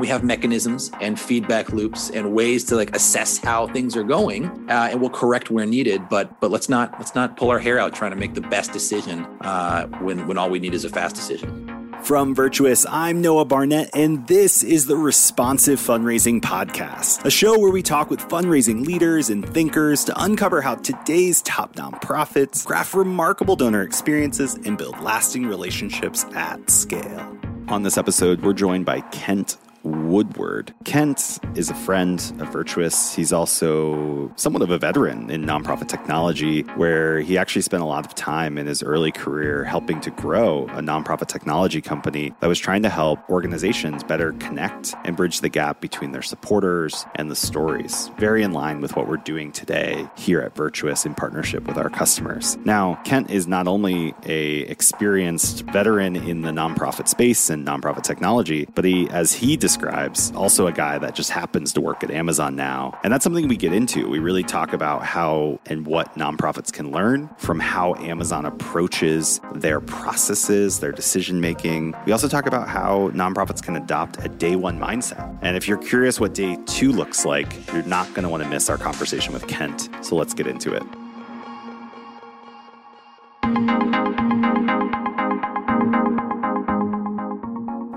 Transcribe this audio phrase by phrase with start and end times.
[0.00, 4.46] we have mechanisms and feedback loops and ways to like assess how things are going,
[4.70, 6.08] uh, and we'll correct where needed.
[6.08, 8.72] But but let's not let's not pull our hair out trying to make the best
[8.72, 11.66] decision uh, when when all we need is a fast decision.
[12.02, 17.70] From Virtuous, I'm Noah Barnett, and this is the Responsive Fundraising Podcast, a show where
[17.70, 23.54] we talk with fundraising leaders and thinkers to uncover how today's top nonprofits craft remarkable
[23.54, 27.38] donor experiences and build lasting relationships at scale.
[27.68, 30.74] On this episode, we're joined by Kent Woodyard.
[30.84, 33.14] Kent is a friend of Virtuous.
[33.14, 38.04] He's also somewhat of a veteran in nonprofit technology, where he actually spent a lot
[38.06, 42.58] of time in his early career helping to grow a nonprofit technology company that was
[42.58, 47.36] trying to help organizations better connect and bridge the gap between their supporters and the
[47.36, 48.10] stories.
[48.18, 51.90] Very in line with what we're doing today here at Virtuous in partnership with our
[51.90, 52.56] customers.
[52.64, 58.66] Now, Kent is not only a experienced veteran in the nonprofit space and nonprofit technology,
[58.74, 62.56] but he, as he describes, also a guy that just happens to work at Amazon
[62.56, 62.98] now.
[63.04, 64.08] And that's something we get into.
[64.08, 69.80] We really talk about how and what nonprofits can learn from how Amazon approaches their
[69.80, 71.94] processes, their decision making.
[72.04, 75.38] We also talk about how nonprofits can adopt a day one mindset.
[75.40, 78.48] And if you're curious what day two looks like, you're not going to want to
[78.48, 79.88] miss our conversation with Kent.
[80.02, 80.82] So let's get into it.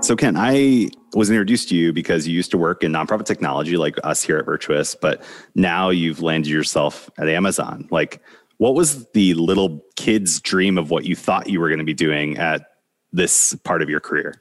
[0.04, 3.78] So, Ken, I was introduced to you because you used to work in nonprofit technology
[3.78, 5.22] like us here at Virtuous, but
[5.54, 7.88] now you've landed yourself at Amazon.
[7.90, 8.20] Like,
[8.58, 11.94] what was the little kid's dream of what you thought you were going to be
[11.94, 12.66] doing at
[13.12, 14.34] this part of your career?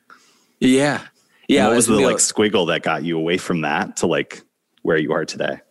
[0.60, 1.00] Yeah.
[1.48, 1.68] Yeah.
[1.68, 4.42] what was the like squiggle that got you away from that to like
[4.82, 5.62] where you are today?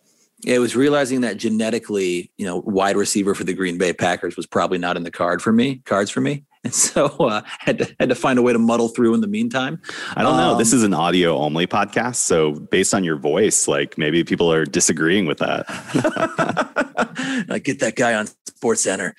[0.43, 4.47] It was realizing that genetically, you know, wide receiver for the Green Bay Packers was
[4.47, 6.45] probably not in the card for me, cards for me.
[6.63, 9.27] And so uh, had to had to find a way to muddle through in the
[9.27, 9.81] meantime.
[10.15, 10.57] I don't know.
[10.57, 14.51] this um, is an audio only podcast, so based on your voice, like maybe people
[14.51, 15.65] are disagreeing with that.
[17.49, 19.15] I get that guy on Sports Center.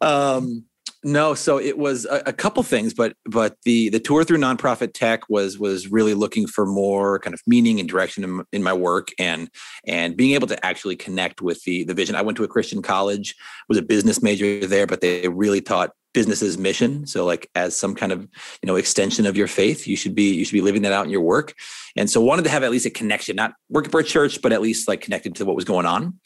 [0.00, 0.64] Um,
[1.04, 4.92] no, so it was a, a, couple things, but but the the tour through nonprofit
[4.92, 8.72] tech was was really looking for more kind of meaning and direction in, in, my
[8.72, 9.48] work and
[9.86, 12.16] and being able to actually connect with the the vision.
[12.16, 13.36] I went to a Christian college,
[13.68, 17.06] was a business major there, but they really taught business's mission.
[17.06, 20.34] So like as some kind of you know extension of your faith you should be
[20.34, 21.54] you should be living that out in your work.
[21.96, 24.52] And so wanted to have at least a connection not working for a church but
[24.52, 26.18] at least like connected to what was going on.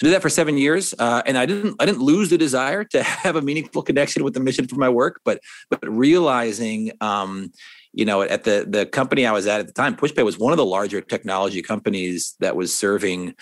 [0.00, 2.84] So did that for seven years uh, and i didn't i didn't lose the desire
[2.84, 7.52] to have a meaningful connection with the mission for my work but but realizing um,
[7.92, 10.52] you know at the the company i was at at the time pushpay was one
[10.52, 13.34] of the larger technology companies that was serving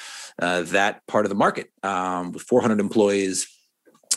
[0.43, 3.47] uh, that part of the market um, with 400 employees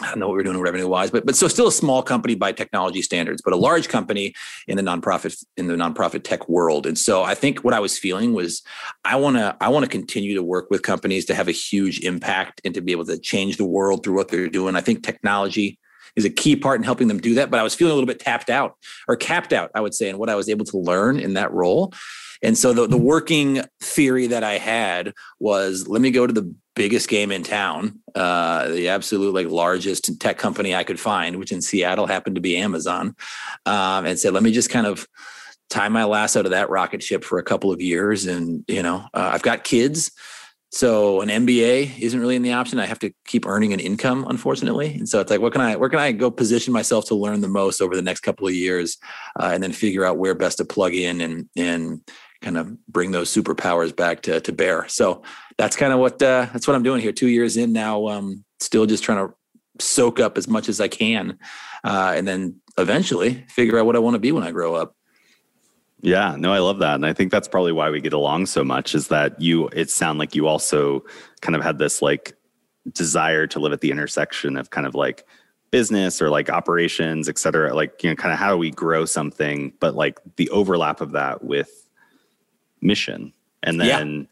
[0.01, 2.35] I don't know what we're doing revenue wise, but but so still a small company
[2.35, 4.33] by technology standards, but a large company
[4.67, 6.85] in the nonprofit in the nonprofit tech world.
[6.85, 8.63] And so I think what I was feeling was
[9.05, 11.99] I want to I want to continue to work with companies to have a huge
[12.01, 14.75] impact and to be able to change the world through what they're doing.
[14.75, 15.79] I think technology
[16.15, 17.49] is a key part in helping them do that.
[17.49, 18.75] But I was feeling a little bit tapped out
[19.07, 21.51] or capped out, I would say, in what I was able to learn in that
[21.53, 21.93] role.
[22.41, 26.53] And so the, the working theory that I had was let me go to the
[26.75, 31.51] biggest game in town, uh, the absolute like largest tech company I could find, which
[31.51, 33.15] in Seattle happened to be Amazon,
[33.65, 35.07] um, and said, let me just kind of
[35.69, 38.25] tie my lasso to that rocket ship for a couple of years.
[38.25, 40.11] And you know, uh, I've got kids.
[40.73, 42.79] So an MBA isn't really in the option.
[42.79, 44.93] I have to keep earning an income, unfortunately.
[44.93, 47.41] And so it's like, what can I, where can I go position myself to learn
[47.41, 48.97] the most over the next couple of years,
[49.37, 52.01] uh, and then figure out where best to plug in and and
[52.41, 54.87] kind of bring those superpowers back to to bear.
[54.87, 55.23] So
[55.57, 57.11] that's kind of what uh, that's what I'm doing here.
[57.11, 59.33] Two years in now, um, still just trying to
[59.79, 61.37] soak up as much as I can,
[61.83, 64.95] uh, and then eventually figure out what I want to be when I grow up.
[66.01, 68.63] Yeah, no, I love that, and I think that's probably why we get along so
[68.63, 68.95] much.
[68.95, 69.67] Is that you?
[69.69, 71.05] It sound like you also
[71.41, 72.33] kind of had this like
[72.91, 75.25] desire to live at the intersection of kind of like
[75.69, 77.75] business or like operations, et cetera.
[77.75, 81.11] Like you know, kind of how do we grow something, but like the overlap of
[81.11, 81.80] that with
[82.81, 83.33] mission,
[83.63, 84.19] and then.
[84.21, 84.25] Yeah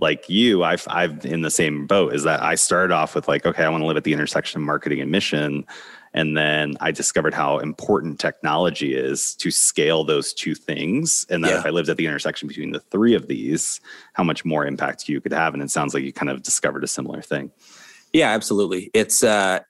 [0.00, 2.14] like you, I've I've in the same boat.
[2.14, 4.60] Is that I started off with like, okay, I want to live at the intersection
[4.60, 5.64] of marketing and mission,
[6.14, 11.26] and then I discovered how important technology is to scale those two things.
[11.28, 11.58] And that yeah.
[11.58, 13.80] if I lived at the intersection between the three of these,
[14.12, 15.54] how much more impact you could have.
[15.54, 17.50] And it sounds like you kind of discovered a similar thing.
[18.12, 18.92] Yeah, absolutely.
[18.94, 19.60] It's uh,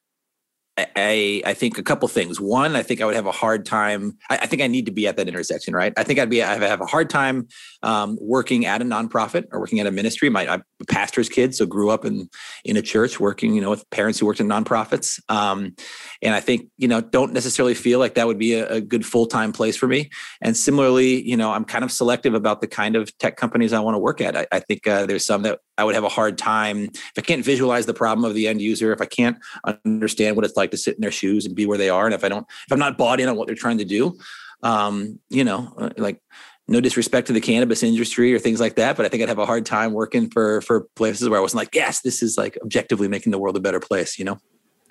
[0.76, 2.40] I, I think a couple things.
[2.40, 4.18] One, I think I would have a hard time.
[4.28, 5.92] I, I, think I need to be at that intersection, right?
[5.96, 6.42] I think I'd be.
[6.42, 7.46] I have a hard time
[7.84, 10.30] um, working at a nonprofit or working at a ministry.
[10.30, 12.28] My I'm a pastor's kid, so grew up in
[12.64, 15.20] in a church, working, you know, with parents who worked in nonprofits.
[15.28, 15.76] Um,
[16.22, 19.06] and I think you know don't necessarily feel like that would be a, a good
[19.06, 20.10] full time place for me.
[20.42, 23.78] And similarly, you know, I'm kind of selective about the kind of tech companies I
[23.78, 24.36] want to work at.
[24.36, 27.20] I, I think uh, there's some that I would have a hard time if I
[27.20, 29.36] can't visualize the problem of the end user, if I can't
[29.84, 32.14] understand what it's like to sit in their shoes and be where they are, and
[32.14, 34.18] if I don't, if I'm not bought in on what they're trying to do,
[34.62, 36.20] um, you know, uh, like
[36.66, 39.38] no disrespect to the cannabis industry or things like that, but I think I'd have
[39.38, 42.58] a hard time working for for places where I wasn't like, yes, this is like
[42.62, 44.38] objectively making the world a better place, you know?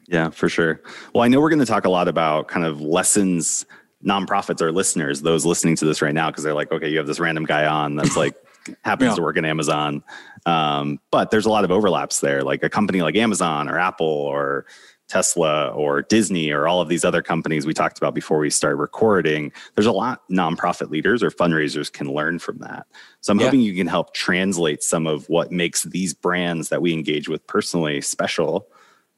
[0.08, 0.82] Yeah, for sure.
[1.14, 3.66] Well, I know we're going to talk a lot about kind of lessons
[4.06, 7.08] nonprofits or listeners, those listening to this right now, because they're like, okay, you have
[7.08, 8.36] this random guy on that's like
[8.84, 9.16] happens yeah.
[9.16, 10.04] to work in Amazon.
[10.46, 12.44] Um, but there's a lot of overlaps there.
[12.44, 14.66] Like a company like Amazon or Apple or
[15.08, 18.78] Tesla or Disney or all of these other companies we talked about before we started
[18.78, 22.88] recording, there's a lot nonprofit leaders or fundraisers can learn from that.
[23.22, 23.46] So I'm yeah.
[23.46, 27.46] hoping you can help translate some of what makes these brands that we engage with
[27.48, 28.68] personally special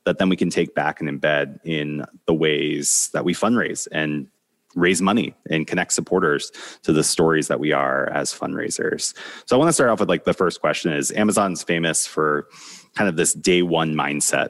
[0.05, 4.27] that then we can take back and embed in the ways that we fundraise and
[4.75, 6.51] raise money and connect supporters
[6.83, 9.13] to the stories that we are as fundraisers.
[9.45, 12.47] So I want to start off with like the first question is Amazon's famous for
[12.95, 14.49] kind of this day one mindset.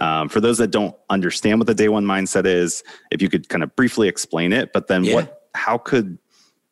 [0.00, 3.48] Um, for those that don't understand what the day one mindset is, if you could
[3.48, 5.14] kind of briefly explain it, but then yeah.
[5.14, 6.18] what, how could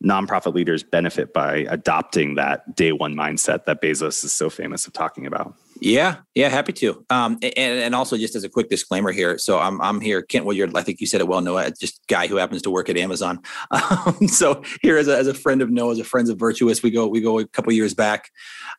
[0.02, 4.92] nonprofit leaders benefit by adopting that day one mindset that Bezos is so famous of
[4.92, 5.54] talking about?
[5.80, 7.04] Yeah, yeah, happy to.
[7.08, 10.44] Um, and, and also just as a quick disclaimer here, so I'm I'm here, Kent.
[10.44, 11.70] Well, you're I think you said it well, Noah.
[11.70, 13.40] Just guy who happens to work at Amazon.
[13.80, 16.90] Um, so here as a, as a friend of Noah's, a friends of Virtuous, we
[16.90, 18.30] go we go a couple years back,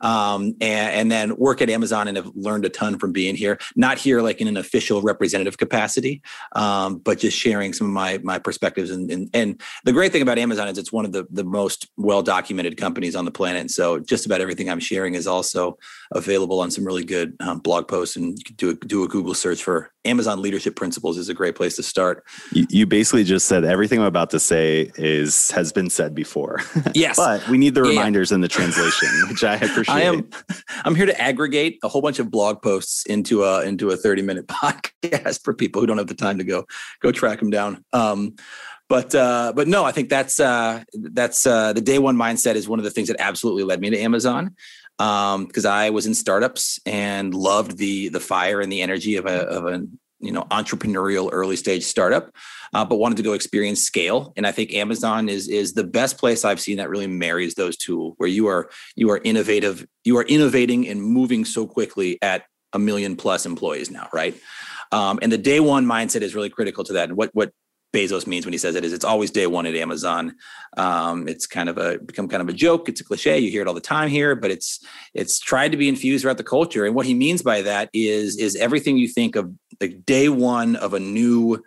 [0.01, 3.57] um, and, and then work at Amazon and have learned a ton from being here.
[3.75, 6.21] Not here like in an official representative capacity,
[6.55, 8.91] um, but just sharing some of my my perspectives.
[8.91, 11.87] And, and and the great thing about Amazon is it's one of the the most
[11.97, 13.71] well documented companies on the planet.
[13.71, 15.77] So just about everything I'm sharing is also
[16.13, 19.07] available on some really good um, blog posts, and you can do a, do a
[19.07, 22.25] Google search for Amazon leadership principles is a great place to start.
[22.51, 26.59] You, you basically just said everything I'm about to say is has been said before.
[26.93, 28.35] Yes, but we need the reminders yeah.
[28.35, 29.95] in the translation, which I appreciate.
[29.95, 30.29] I am
[30.83, 34.23] I'm here to aggregate a whole bunch of blog posts into a into a 30
[34.23, 36.65] minute podcast for people who don't have the time to go
[37.01, 37.85] go track them down.
[37.93, 38.35] Um,
[38.89, 42.67] but uh, but no, I think that's uh, that's uh, the day one mindset is
[42.67, 44.55] one of the things that absolutely led me to Amazon
[45.01, 49.25] because um, I was in startups and loved the the fire and the energy of
[49.25, 49.87] a of a
[50.19, 52.31] you know entrepreneurial early stage startup,
[52.73, 54.31] uh, but wanted to go experience scale.
[54.37, 57.77] And I think Amazon is is the best place I've seen that really marries those
[57.77, 62.45] two, where you are you are innovative, you are innovating and moving so quickly at
[62.73, 64.35] a million plus employees now, right?
[64.91, 67.09] Um, and the day one mindset is really critical to that.
[67.09, 67.53] And what what
[67.93, 70.35] Bezos means when he says it is it's always day one at Amazon.
[70.77, 72.87] Um, it's kind of a become kind of a joke.
[72.87, 73.39] It's a cliche.
[73.39, 74.79] You hear it all the time here, but it's
[75.13, 76.85] it's tried to be infused throughout the culture.
[76.85, 80.75] And what he means by that is is everything you think of like day one
[80.77, 81.61] of a new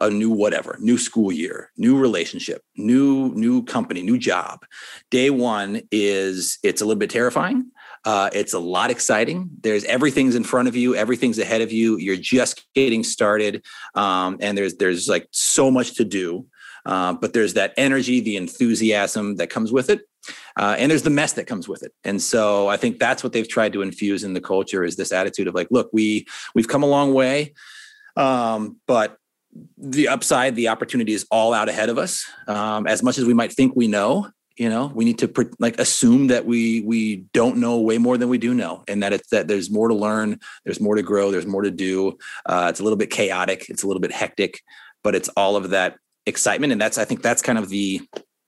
[0.00, 4.64] a new whatever new school year new relationship new new company new job
[5.10, 7.70] day one is it's a little bit terrifying
[8.04, 9.50] uh, it's a lot exciting.
[9.60, 11.96] There's everything's in front of you, everything's ahead of you.
[11.96, 13.64] You're just getting started,
[13.94, 16.46] um, and there's there's like so much to do.
[16.86, 20.02] Uh, but there's that energy, the enthusiasm that comes with it,
[20.58, 21.92] uh, and there's the mess that comes with it.
[22.04, 25.10] And so I think that's what they've tried to infuse in the culture is this
[25.10, 27.54] attitude of like, look, we we've come a long way,
[28.16, 29.16] um, but
[29.78, 32.26] the upside, the opportunity is all out ahead of us.
[32.48, 35.78] Um, as much as we might think we know, you know we need to like
[35.78, 39.28] assume that we we don't know way more than we do know and that it's
[39.30, 42.16] that there's more to learn there's more to grow there's more to do.
[42.46, 44.60] Uh, it's a little bit chaotic it's a little bit hectic
[45.02, 45.96] but it's all of that
[46.26, 46.72] excitement.
[46.72, 48.00] And that's i think that's kind of the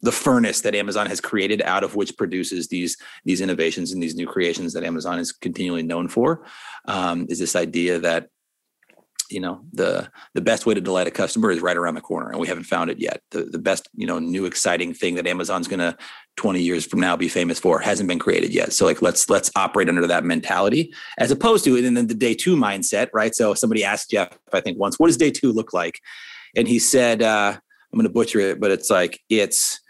[0.03, 4.15] the furnace that amazon has created out of which produces these these innovations and these
[4.15, 6.45] new creations that amazon is continually known for
[6.87, 8.29] um, is this idea that
[9.31, 12.31] you know the the best way to delight a customer is right around the corner
[12.31, 13.21] and we haven't found it yet.
[13.31, 15.97] The, the best you know new exciting thing that amazon's going to
[16.37, 18.73] 20 years from now be famous for hasn't been created yet.
[18.73, 22.35] So like let's let's operate under that mentality as opposed to and then the day
[22.35, 23.35] two mindset right?
[23.35, 26.01] So somebody asked jeff i think once what does day two look like?
[26.55, 29.81] And he said uh, i'm going to butcher it but it's like it's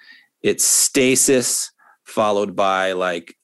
[0.42, 1.72] it's stasis
[2.04, 3.34] followed by like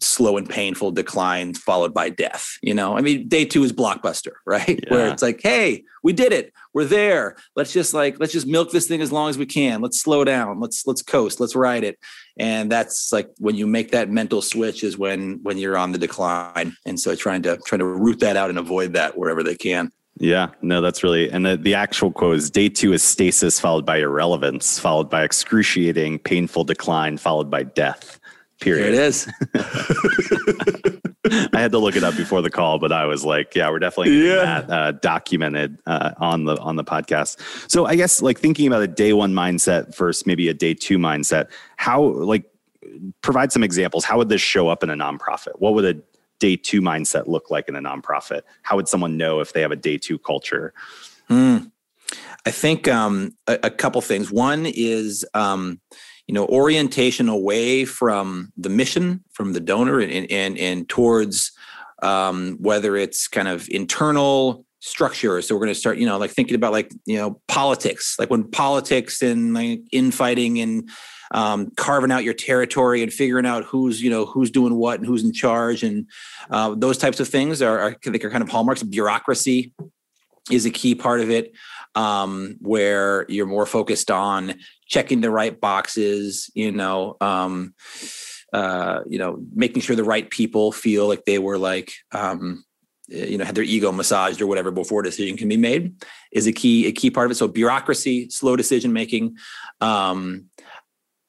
[0.00, 2.58] slow and painful decline followed by death.
[2.62, 4.80] You know, I mean, day two is blockbuster, right?
[4.82, 4.90] Yeah.
[4.90, 6.52] Where it's like, hey, we did it.
[6.72, 7.36] We're there.
[7.56, 9.80] Let's just like, let's just milk this thing as long as we can.
[9.80, 10.60] Let's slow down.
[10.60, 11.40] Let's let's coast.
[11.40, 11.98] Let's ride it.
[12.38, 15.98] And that's like when you make that mental switch is when when you're on the
[15.98, 16.76] decline.
[16.84, 19.90] And so trying to trying to root that out and avoid that wherever they can.
[20.18, 23.84] Yeah, no, that's really, and the, the actual quote is day two is stasis followed
[23.84, 28.20] by irrelevance, followed by excruciating, painful decline, followed by death.
[28.60, 28.94] Period.
[28.94, 29.28] Here it is.
[31.52, 33.78] I had to look it up before the call, but I was like, yeah, we're
[33.78, 34.60] definitely yeah.
[34.60, 37.40] that uh, documented uh, on the on the podcast.
[37.70, 40.98] So I guess like thinking about a day one mindset versus maybe a day two
[40.98, 42.44] mindset, how like
[43.22, 44.04] provide some examples.
[44.04, 45.58] How would this show up in a nonprofit?
[45.58, 46.00] What would a
[46.38, 48.42] day two mindset look like in a nonprofit?
[48.62, 50.72] How would someone know if they have a day two culture?
[51.30, 51.70] Mm.
[52.46, 54.30] I think um, a, a, couple things.
[54.30, 55.80] One is um,
[56.26, 61.52] you know orientation away from the mission, from the donor, and and and towards
[62.02, 65.40] um, whether it's kind of internal structure.
[65.40, 68.30] So we're going to start, you know, like thinking about like you know politics, like
[68.30, 70.88] when politics and like infighting and
[71.30, 75.06] um, carving out your territory and figuring out who's you know who's doing what and
[75.06, 76.06] who's in charge and
[76.50, 78.82] uh, those types of things are, are I think are kind of hallmarks.
[78.82, 79.72] Bureaucracy
[80.50, 81.52] is a key part of it,
[81.94, 84.54] um, where you're more focused on
[84.86, 86.50] checking the right boxes.
[86.54, 87.16] You know.
[87.20, 87.74] Um,
[88.52, 92.64] uh, you know, making sure the right people feel like they were like, um,
[93.08, 95.94] you know, had their ego massaged or whatever before a decision can be made
[96.32, 97.34] is a key a key part of it.
[97.34, 99.36] So bureaucracy, slow decision making,
[99.80, 100.46] um,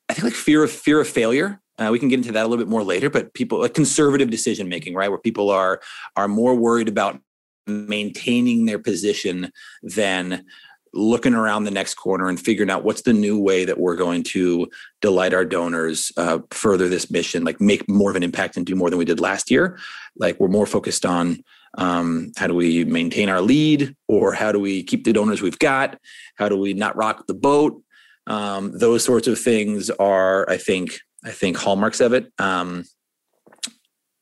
[0.07, 1.59] I think like fear of fear of failure.
[1.77, 4.29] Uh, we can get into that a little bit more later, but people like conservative
[4.29, 5.81] decision making, right, where people are
[6.15, 7.19] are more worried about
[7.67, 9.51] maintaining their position
[9.83, 10.45] than
[10.93, 14.23] looking around the next corner and figuring out what's the new way that we're going
[14.23, 14.67] to
[15.01, 18.75] delight our donors, uh, further this mission, like make more of an impact and do
[18.75, 19.77] more than we did last year.
[20.15, 21.43] Like we're more focused on
[21.77, 25.59] um, how do we maintain our lead, or how do we keep the donors we've
[25.59, 25.99] got?
[26.35, 27.81] How do we not rock the boat?
[28.27, 32.31] Um, those sorts of things are, I think, I think hallmarks of it.
[32.39, 32.85] Um,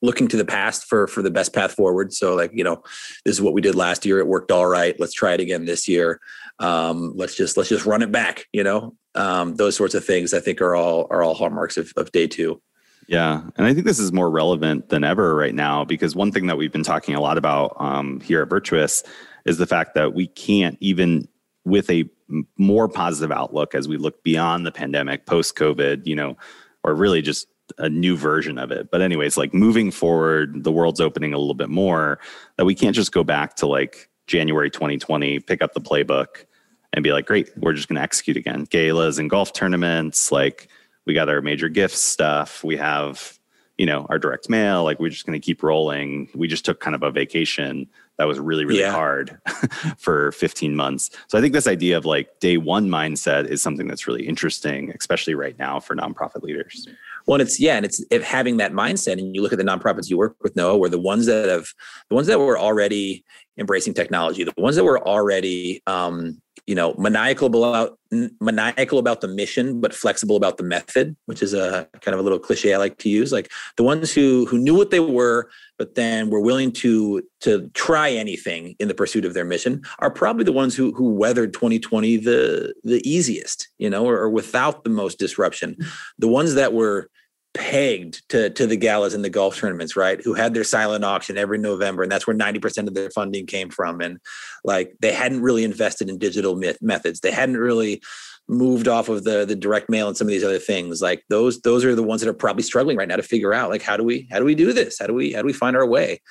[0.04, 2.14] looking to the past for for the best path forward.
[2.14, 2.84] So, like you know,
[3.26, 4.20] this is what we did last year.
[4.20, 4.96] It worked all right.
[5.00, 6.20] Let's try it again this year.
[6.60, 8.46] Um, let's just let's just run it back.
[8.54, 11.92] You know, um, those sorts of things I think are all are all hallmarks of,
[11.98, 12.62] of day two.
[13.08, 16.48] Yeah, and I think this is more relevant than ever right now because one thing
[16.48, 19.04] that we've been talking a lot about um, here at Virtuous
[19.46, 21.28] is the fact that we can't even
[21.66, 22.10] with a
[22.58, 26.38] more positive outlook as we look beyond the pandemic, post COVID, you know,
[26.84, 28.92] or really just a new version of it.
[28.92, 32.20] But, anyways, like moving forward, the world's opening a little bit more,
[32.58, 36.46] that we can't just go back to like January 2020, pick up the playbook
[36.94, 38.66] and be like, great, we're just going to execute again.
[38.70, 40.70] Galas and golf tournaments, like
[41.06, 42.64] we got our major gifts stuff.
[42.64, 43.40] We have,
[43.78, 46.30] you know, our direct mail, like we're just going to keep rolling.
[46.36, 48.92] We just took kind of a vacation that was really really yeah.
[48.92, 49.40] hard
[49.98, 53.88] for 15 months so i think this idea of like day one mindset is something
[53.88, 56.88] that's really interesting especially right now for nonprofit leaders
[57.26, 60.18] well it's yeah and it's having that mindset and you look at the nonprofits you
[60.18, 61.68] work with noah were the ones that have
[62.10, 63.24] the ones that were already
[63.58, 67.98] embracing technology the ones that were already um, you know maniacal about
[68.40, 72.24] maniacal about the mission but flexible about the method which is a kind of a
[72.24, 73.32] little cliche i like to use.
[73.32, 77.70] Like the ones who who knew what they were but then were willing to to
[77.74, 81.54] try anything in the pursuit of their mission are probably the ones who who weathered
[81.54, 85.72] 2020 the the easiest you know or, or without the most disruption.
[85.72, 85.90] Mm-hmm.
[86.20, 87.10] The ones that were
[87.54, 90.22] pegged to to the galas and the golf tournaments, right?
[90.24, 93.46] Who had their silent auction every November, and that's where ninety percent of their funding
[93.46, 94.02] came from.
[94.02, 94.20] And
[94.64, 98.02] like they hadn't really invested in digital methods, they hadn't really
[98.48, 101.02] moved off of the the direct mail and some of these other things.
[101.02, 103.70] Like those those are the ones that are probably struggling right now to figure out
[103.70, 105.00] like how do we how do we do this?
[105.00, 106.22] How do we how do we find our way?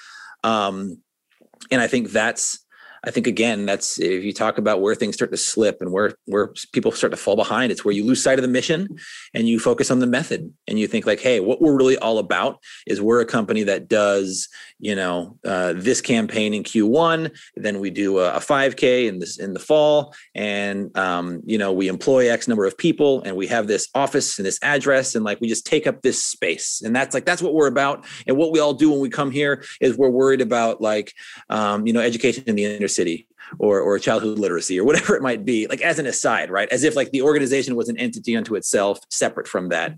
[0.45, 0.99] Um,
[1.71, 2.62] and I think that's
[3.05, 6.15] I think again, that's if you talk about where things start to slip and where
[6.27, 8.89] where people start to fall behind, it's where you lose sight of the mission
[9.35, 12.19] and you focus on the method and you think like, hey, what we're really all
[12.19, 17.81] about is we're a company that does you know uh, this campaign in Q1, then
[17.81, 21.89] we do a, a 5K in this in the fall, and um, you know we
[21.89, 25.41] employ X number of people and we have this office and this address and like
[25.41, 26.83] we just take up this space.
[26.83, 28.05] And that's like that's what we're about.
[28.27, 31.15] And what we all do when we come here is we're worried about like
[31.49, 33.27] um, you know education in the inner city
[33.59, 36.69] or or childhood literacy or whatever it might be like as an aside right?
[36.71, 39.97] As if like the organization was an entity unto itself separate from that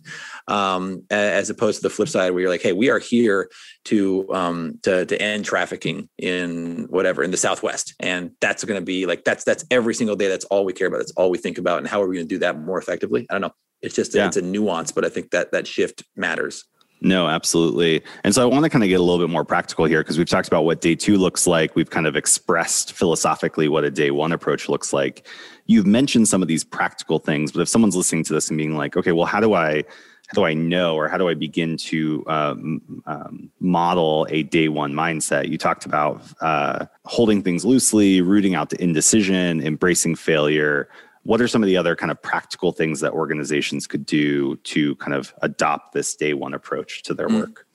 [0.49, 3.51] um, as opposed to the flip side where you're like hey we are here
[3.85, 7.95] to um to to end trafficking in whatever in the southwest.
[8.01, 10.29] And that's going to be like that's that's every single day.
[10.29, 10.99] That's all we care about.
[10.99, 11.79] That's all we think about.
[11.79, 13.27] And how are we going to do that more effectively?
[13.31, 13.55] I don't know.
[13.83, 14.27] It's just yeah.
[14.27, 16.65] it's a nuance but i think that that shift matters
[17.05, 18.03] no, absolutely.
[18.25, 20.19] And so I want to kind of get a little bit more practical here because
[20.19, 21.77] we've talked about what day two looks like.
[21.77, 25.27] We've kind of expressed philosophically what a day one approach looks like.
[25.67, 28.77] You've mentioned some of these practical things, but if someone's listening to this and being
[28.77, 29.85] like, okay, well, how do I
[30.29, 34.69] How do I know or how do I begin to um, um, model a day
[34.69, 35.51] one mindset?
[35.51, 40.89] You talked about uh, holding things loosely, rooting out the indecision, embracing failure.
[41.25, 44.95] What are some of the other kind of practical things that organizations could do to
[44.97, 47.41] kind of adopt this day one approach to their mm.
[47.41, 47.67] work?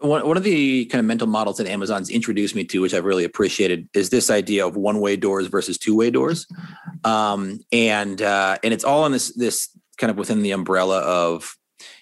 [0.00, 3.04] One, one of the kind of mental models that Amazon's introduced me to, which I've
[3.04, 6.46] really appreciated, is this idea of one-way doors versus two-way doors,
[7.04, 9.68] um, and uh, and it's all in this this
[9.98, 11.56] kind of within the umbrella of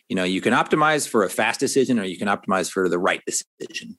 [0.08, 2.98] you know you can optimize for a fast decision or you can optimize for the
[2.98, 3.96] right decision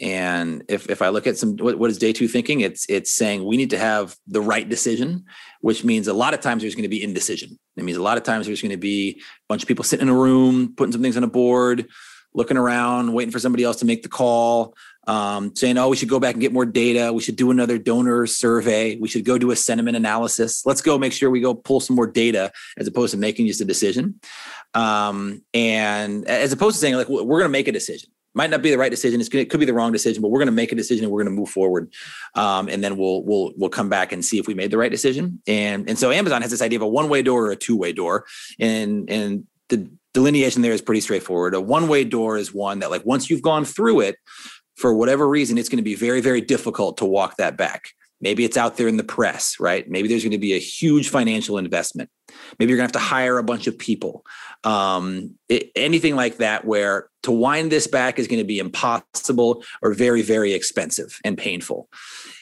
[0.00, 3.12] and if, if i look at some what, what is day two thinking it's it's
[3.12, 5.24] saying we need to have the right decision
[5.62, 8.18] which means a lot of times there's going to be indecision it means a lot
[8.18, 10.92] of times there's going to be a bunch of people sitting in a room putting
[10.92, 11.88] some things on a board
[12.34, 14.74] looking around waiting for somebody else to make the call
[15.06, 17.12] um, saying, oh, we should go back and get more data.
[17.12, 18.96] We should do another donor survey.
[18.96, 20.64] We should go do a sentiment analysis.
[20.64, 23.60] Let's go make sure we go pull some more data as opposed to making just
[23.60, 24.20] a decision.
[24.74, 28.10] Um, and as opposed to saying, like, we're going to make a decision.
[28.34, 29.20] Might not be the right decision.
[29.20, 31.04] It's gonna, it could be the wrong decision, but we're going to make a decision
[31.04, 31.92] and we're going to move forward.
[32.34, 34.90] Um, and then we'll we'll we'll come back and see if we made the right
[34.90, 35.42] decision.
[35.46, 37.76] And and so Amazon has this idea of a one way door or a two
[37.76, 38.24] way door,
[38.58, 41.54] and and the delineation there is pretty straightforward.
[41.54, 44.16] A one way door is one that like once you've gone through it,
[44.76, 47.90] for whatever reason, it's going to be very, very difficult to walk that back.
[48.22, 49.86] Maybe it's out there in the press, right?
[49.90, 52.08] Maybe there's going to be a huge financial investment.
[52.58, 54.24] Maybe you're going to have to hire a bunch of people.
[54.64, 59.64] Um, it, anything like that, where to wind this back is going to be impossible
[59.82, 61.88] or very, very expensive and painful.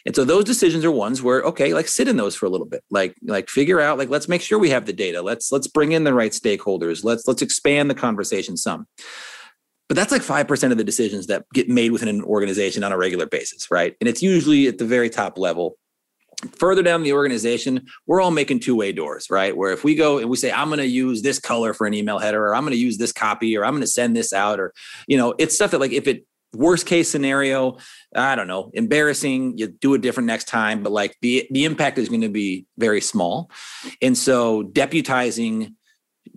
[0.06, 2.66] And so those decisions are ones where, okay, like sit in those for a little
[2.66, 5.22] bit, like, like figure out, like, let's make sure we have the data.
[5.22, 7.04] Let's, let's bring in the right stakeholders.
[7.04, 8.87] Let's, let's expand the conversation some.
[9.90, 12.97] But that's like 5% of the decisions that get made within an organization on a
[12.97, 13.97] regular basis, right?
[14.00, 15.78] And it's usually at the very top level.
[16.61, 19.56] Further down the organization, we're all making two way doors, right?
[19.56, 21.94] Where if we go and we say, I'm going to use this color for an
[21.94, 24.32] email header, or I'm going to use this copy, or I'm going to send this
[24.32, 24.73] out, or,
[25.09, 27.76] you know, it's stuff that like if it, worst case scenario
[28.16, 31.97] i don't know embarrassing you do it different next time but like the the impact
[31.97, 33.49] is going to be very small
[34.02, 35.73] and so deputizing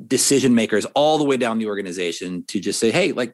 [0.05, 3.33] decision makers all the way down the organization to just say hey like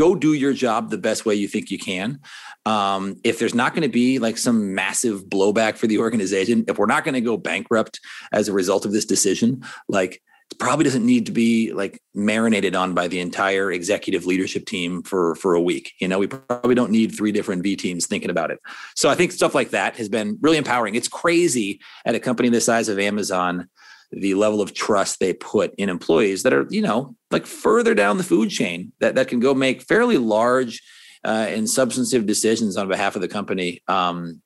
[0.00, 2.18] go do your job the best way you think you can.
[2.64, 6.78] Um, if there's not going to be like some massive blowback for the organization, if
[6.78, 8.00] we're not going to go bankrupt
[8.32, 12.74] as a result of this decision, like it probably doesn't need to be like marinated
[12.74, 15.92] on by the entire executive leadership team for for a week.
[16.00, 18.58] You know, we probably don't need three different V teams thinking about it.
[18.96, 20.94] So I think stuff like that has been really empowering.
[20.94, 23.68] It's crazy at a company the size of Amazon
[24.12, 28.18] the level of trust they put in employees that are, you know, like further down
[28.18, 30.82] the food chain that, that can go make fairly large
[31.24, 34.40] uh, and substantive decisions on behalf of the company um,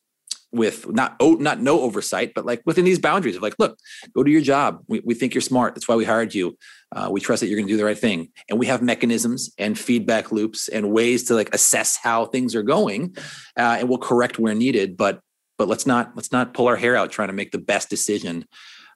[0.53, 3.79] with not oh, not no oversight, but like within these boundaries of like, look,
[4.15, 4.83] go do your job.
[4.87, 5.75] We, we think you're smart.
[5.75, 6.57] That's why we hired you.
[6.95, 8.29] Uh, we trust that you're going to do the right thing.
[8.49, 12.63] And we have mechanisms and feedback loops and ways to like assess how things are
[12.63, 13.17] going,
[13.59, 14.97] uh, and we'll correct where needed.
[14.97, 15.21] But
[15.59, 18.47] but let's not let's not pull our hair out trying to make the best decision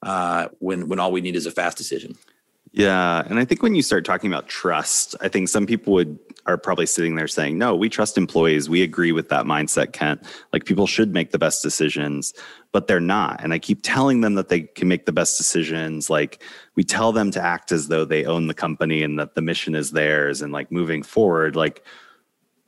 [0.02, 2.16] uh, when when all we need is a fast decision.
[2.72, 6.18] Yeah, and I think when you start talking about trust, I think some people would
[6.46, 8.68] are probably sitting there saying, "No, we trust employees.
[8.68, 10.22] We agree with that mindset, Kent.
[10.52, 12.34] Like people should make the best decisions,
[12.72, 16.10] but they're not." And I keep telling them that they can make the best decisions.
[16.10, 16.42] Like
[16.74, 19.74] we tell them to act as though they own the company and that the mission
[19.74, 21.84] is theirs and like moving forward, like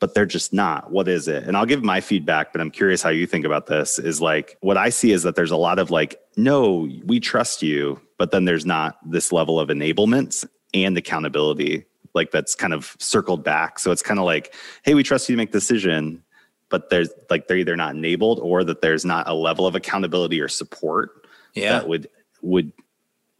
[0.00, 0.90] but they're just not.
[0.90, 1.44] What is it?
[1.44, 3.98] And I'll give my feedback, but I'm curious how you think about this.
[3.98, 7.62] Is like what I see is that there's a lot of like, no, we trust
[7.62, 12.96] you, but then there's not this level of enablement and accountability, like that's kind of
[12.98, 13.79] circled back.
[13.79, 16.22] So it's kind of like, hey, we trust you to make decision,
[16.68, 20.40] but there's like they're either not enabled or that there's not a level of accountability
[20.40, 21.72] or support yeah.
[21.72, 22.09] that would
[22.42, 22.72] would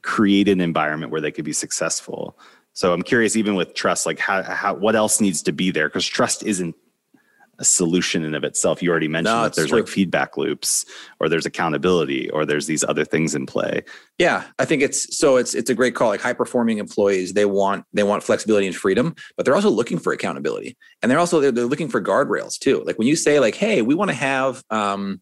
[0.03, 2.39] create an environment where they could be successful.
[2.73, 5.89] So I'm curious, even with trust, like how, how what else needs to be there?
[5.89, 6.75] Because trust isn't
[7.61, 8.83] a solution in of itself.
[8.83, 9.81] You already mentioned no, that there's true.
[9.81, 10.85] like feedback loops,
[11.21, 13.85] or there's accountability, or there's these other things in play.
[14.19, 16.09] Yeah, I think it's so it's it's a great call.
[16.09, 19.99] Like high performing employees, they want they want flexibility and freedom, but they're also looking
[19.99, 22.83] for accountability, and they're also they're, they're looking for guardrails too.
[22.85, 24.65] Like when you say like, hey, we want to have.
[24.71, 25.21] Um,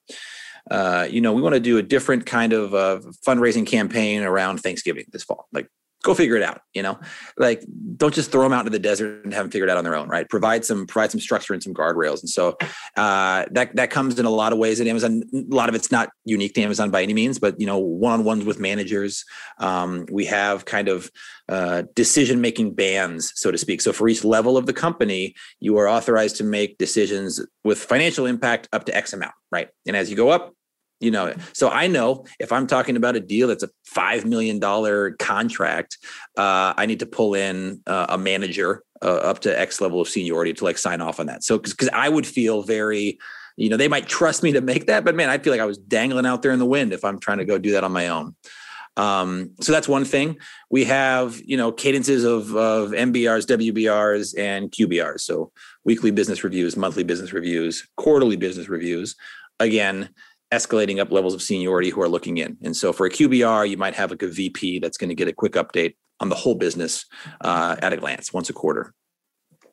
[0.70, 4.58] uh, you know, we want to do a different kind of uh, fundraising campaign around
[4.58, 5.48] Thanksgiving this fall.
[5.50, 5.70] Like,
[6.02, 6.98] go figure it out you know?
[7.36, 7.64] Like
[7.96, 9.84] don't just throw them out into the desert and have them figure it out on
[9.84, 10.28] their own right?
[10.28, 12.20] Provide some provide some structure and some guardrails.
[12.20, 12.56] And so
[12.96, 15.24] uh, that that comes in a lot of ways at amazon.
[15.34, 18.44] A lot of it's not unique to amazon by any means but you know one-on-ones
[18.44, 19.24] with managers
[19.58, 21.10] um, we have kind of
[21.48, 23.80] uh, decision making bands so to speak.
[23.80, 28.24] So for each level of the company you are authorized to make decisions with financial
[28.24, 29.68] impact up to x amount right?
[29.86, 30.54] And as you go up
[31.00, 34.58] You know, so I know if I'm talking about a deal that's a five million
[34.58, 35.96] dollar contract,
[36.36, 40.08] uh, I need to pull in uh, a manager uh, up to X level of
[40.08, 41.44] seniority to like sign off on that.
[41.44, 43.18] So because I would feel very,
[43.56, 45.66] you know, they might trust me to make that, but man, I feel like I
[45.66, 47.92] was dangling out there in the wind if I'm trying to go do that on
[47.92, 48.34] my own.
[48.96, 50.38] Um, so that's one thing.
[50.70, 55.20] We have, you know, cadences of, of MBRs, WBRs, and QBRs.
[55.20, 55.52] So
[55.84, 59.14] weekly business reviews, monthly business reviews, quarterly business reviews.
[59.60, 60.08] Again,
[60.52, 62.56] escalating up levels of seniority who are looking in.
[62.62, 65.28] And so for a QBR, you might have like a VP that's going to get
[65.28, 67.04] a quick update on the whole business
[67.42, 68.94] uh, at a glance once a quarter.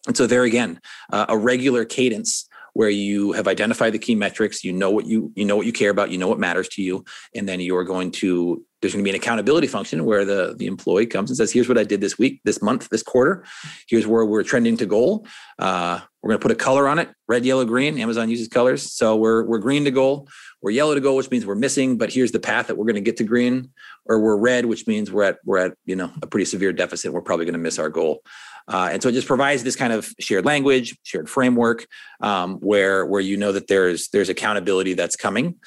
[0.07, 0.79] And so there again,
[1.11, 5.31] uh, a regular cadence where you have identified the key metrics, you know what you
[5.35, 7.85] you know what you care about, you know what matters to you, and then you're
[7.85, 11.38] going to there's going to be an accountability function where the the employee comes and
[11.38, 13.45] says, "Here's what I did this week, this month, this quarter.
[13.88, 15.25] Here's where we're trending to goal.
[15.57, 17.99] Uh, we're going to put a color on it: red, yellow, green.
[17.99, 20.27] Amazon uses colors, so we're we're green to goal.
[20.59, 22.95] We're yellow to goal, which means we're missing, but here's the path that we're going
[22.95, 23.69] to get to green.
[24.07, 27.13] Or we're red, which means we're at we're at you know a pretty severe deficit.
[27.13, 28.23] We're probably going to miss our goal.
[28.67, 31.85] Uh, and so it just provides this kind of shared language, shared framework,
[32.21, 35.59] um, where where you know that there's there's accountability that's coming.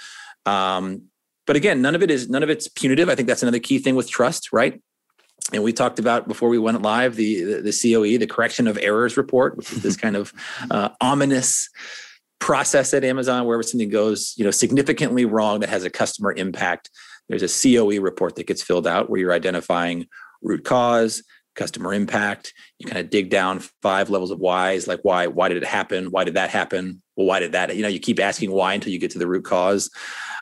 [0.45, 1.03] Um,
[1.47, 3.09] but again, none of it is none of it's punitive.
[3.09, 4.83] I think that's another key thing with trust, right?
[5.53, 8.79] And we talked about before we went live the the, the COE, the correction of
[8.79, 10.33] errors report, which is this kind of
[10.71, 11.69] uh, ominous
[12.39, 16.91] process at Amazon where something goes, you know, significantly wrong that has a customer impact.
[17.29, 20.07] There's a COE report that gets filled out where you're identifying
[20.43, 21.23] root cause,
[21.57, 22.55] customer impact.
[22.79, 26.07] You kind of dig down five levels of whys, like why, why did it happen?
[26.11, 27.03] Why did that happen?
[27.17, 27.75] Well, why did that?
[27.75, 29.91] You know, you keep asking why until you get to the root cause.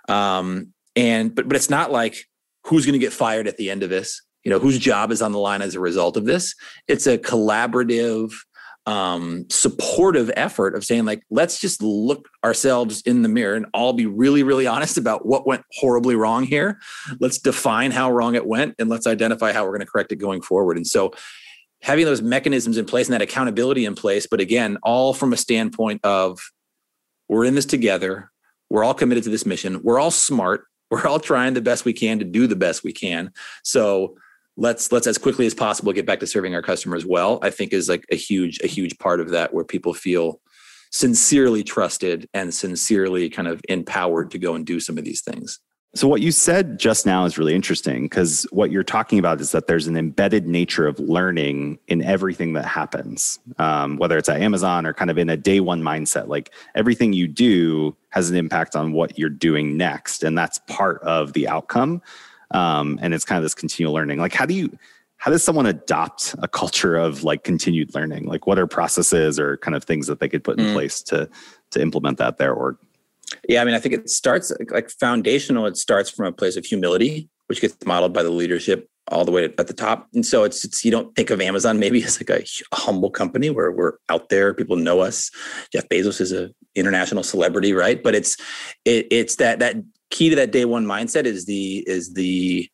[0.09, 2.25] Um, and but but it's not like
[2.65, 4.23] who's going to get fired at the end of this.
[4.47, 6.55] You know, whose job is on the line as a result of this.
[6.87, 8.33] It's a collaborative
[8.87, 13.93] um, supportive effort of saying like let's just look ourselves in the mirror and all
[13.93, 16.79] be really really honest about what went horribly wrong here.
[17.19, 20.17] Let's define how wrong it went and let's identify how we're going to correct it
[20.17, 20.77] going forward.
[20.77, 21.13] And so
[21.83, 25.37] having those mechanisms in place and that accountability in place but again all from a
[25.37, 26.39] standpoint of
[27.29, 28.31] we're in this together
[28.71, 31.93] we're all committed to this mission we're all smart we're all trying the best we
[31.93, 33.33] can to do the best we can.
[33.65, 34.17] So
[34.57, 37.73] let's let's as quickly as possible get back to serving our customers well i think
[37.73, 40.41] is like a huge a huge part of that where people feel
[40.91, 45.59] sincerely trusted and sincerely kind of empowered to go and do some of these things.
[45.95, 49.53] So what you said just now is really interesting because what you're talking about is
[49.53, 54.43] that there's an embedded nature of learning in everything that happens um, whether it's at
[54.43, 58.37] amazon or kind of in a day one mindset like everything you do has an
[58.37, 62.03] impact on what you're doing next and that's part of the outcome
[62.53, 64.19] um, and it's kind of this continual learning.
[64.19, 64.77] Like how do you
[65.19, 68.27] how does someone adopt a culture of like continued learning?
[68.27, 70.73] Like what are processes or kind of things that they could put in mm.
[70.73, 71.29] place to
[71.71, 72.79] to implement that there or
[73.49, 76.65] yeah i mean i think it starts like foundational it starts from a place of
[76.65, 80.09] humility which gets modeled by the leadership all the way at the top.
[80.15, 83.11] And so it's, it's you don't think of amazon maybe as like a, a humble
[83.11, 85.31] company where we're out there people know us.
[85.73, 88.03] Jeff bezos is a international celebrity right?
[88.03, 88.37] But it's
[88.85, 89.77] it, it's that that
[90.11, 92.69] key to that day one mindset is the is the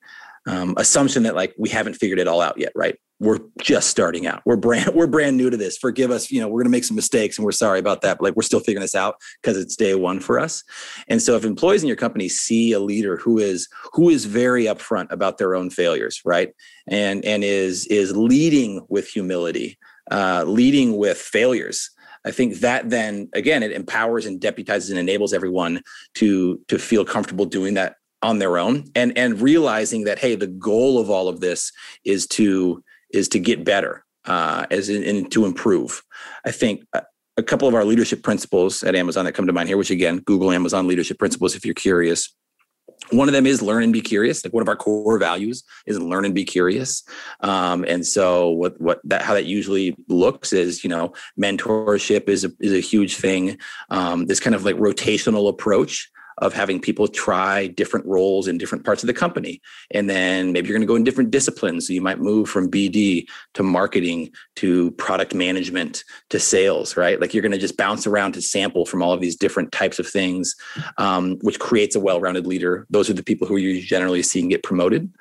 [0.46, 2.98] um, assumption that like we haven't figured it all out yet right?
[3.20, 4.42] We're just starting out.
[4.44, 5.78] We're brand we're brand new to this.
[5.78, 8.18] Forgive us you know we're going to make some mistakes and we're sorry about that
[8.18, 10.64] but like we're still figuring this out because it's day one for us.
[11.08, 14.64] And so if employees in your company see a leader who is who is very
[14.64, 16.52] upfront about their own failures right?
[16.88, 19.78] And and is is leading with humility
[20.10, 21.90] uh, leading with failures
[22.24, 25.82] I think that then again it empowers and deputizes and enables everyone
[26.14, 30.46] to to feel comfortable doing that on their own and and realizing that hey the
[30.46, 31.72] goal of all of this
[32.04, 32.82] is to
[33.12, 36.02] is to get better uh, as in, in to improve.
[36.44, 37.02] I think a,
[37.36, 40.18] a couple of our leadership principles at Amazon that come to mind here, which again
[40.20, 42.32] Google Amazon leadership principles if you're curious
[43.10, 44.44] one of them is learn and be curious.
[44.44, 47.02] Like one of our core values is learn and be curious.
[47.40, 52.44] Um, and so what what that how that usually looks is you know mentorship is
[52.44, 53.58] a, is a huge thing.
[53.90, 56.10] Um, this kind of like rotational approach
[56.42, 59.62] of having people try different roles in different parts of the company.
[59.92, 61.86] And then maybe you're going to go in different disciplines.
[61.86, 67.20] So you might move from BD to marketing to product management to sales, right?
[67.20, 70.00] Like you're going to just bounce around to sample from all of these different types
[70.00, 70.56] of things,
[70.98, 72.86] um, which creates a well rounded leader.
[72.90, 75.14] Those are the people who you're generally seeing get promoted.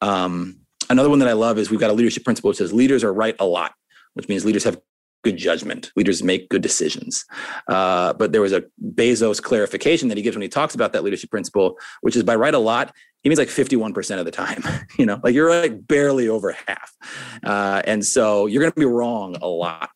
[0.00, 3.04] Um, another one that I love is we've got a leadership principle that says leaders
[3.04, 3.74] are right a lot,
[4.14, 4.80] which means leaders have
[5.24, 5.90] good judgment.
[5.96, 7.24] Leaders make good decisions.
[7.66, 11.02] Uh, but there was a Bezos clarification that he gives when he talks about that
[11.02, 14.62] leadership principle, which is by right a lot, he means like 51% of the time,
[14.98, 16.92] you know, like you're like barely over half.
[17.42, 19.90] Uh, and so you're going to be wrong a lot.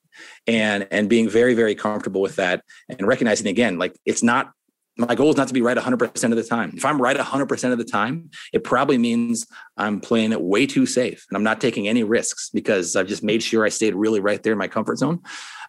[0.49, 4.51] And, and being very, very comfortable with that and recognizing again, like it's not
[4.99, 6.73] my goal is not to be right 100% of the time.
[6.77, 10.87] If I'm right 100% of the time, it probably means I'm playing it way too
[10.87, 14.19] safe and I'm not taking any risks because I've just made sure I stayed really
[14.19, 15.21] right there in my comfort zone.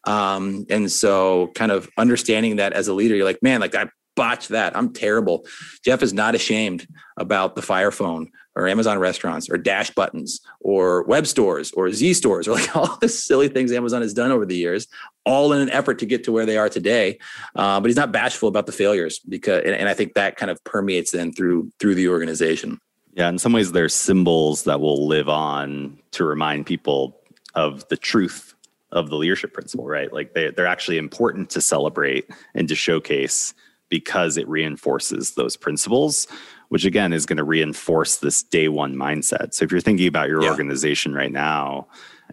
[0.05, 3.89] Um, and so, kind of understanding that as a leader, you're like, man, like I
[4.19, 4.75] botched that.
[4.75, 5.45] I'm terrible.
[5.81, 11.03] Jeff is not ashamed about the Fire Phone or Amazon restaurants or Dash buttons or
[11.03, 14.45] web stores or Z stores or like all the silly things Amazon has done over
[14.45, 14.89] the years,
[15.23, 17.17] all in an effort to get to where they are today.
[17.55, 20.51] Uh, but he's not bashful about the failures because, and, and I think that kind
[20.51, 22.77] of permeates then through through the organization.
[23.13, 27.21] Yeah, in some ways, they're symbols that will live on to remind people
[27.55, 28.53] of the truth
[28.91, 30.11] of the leadership principle, right?
[30.11, 33.53] Like they, they're actually important to celebrate and to showcase
[33.89, 36.27] because it reinforces those principles,
[36.69, 39.53] which again is going to reinforce this day one mindset.
[39.53, 40.49] So if you're thinking about your yeah.
[40.49, 41.87] organization right now